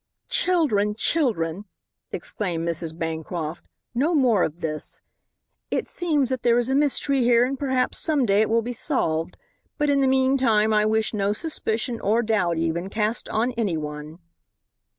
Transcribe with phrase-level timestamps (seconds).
[0.29, 0.95] "Children!
[0.95, 1.65] Children!"
[2.11, 2.97] exclaimed Mrs.
[2.97, 3.63] Bancroft,
[3.93, 4.99] "no more of this.
[5.69, 8.73] It seems that there is a mystery here, and perhaps some day it will be
[8.73, 9.37] solved.
[9.77, 14.17] But in the meantime I wish no suspicion, or doubt even, cast on any one."